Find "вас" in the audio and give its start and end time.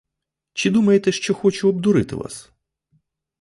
2.15-2.51